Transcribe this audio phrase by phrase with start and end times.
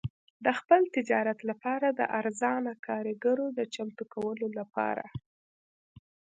[0.45, 5.05] د خپل تجارت لپاره د ارزانه کارګرو د چمتو کولو لپاره.